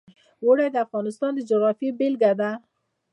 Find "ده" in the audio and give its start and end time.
2.39-2.51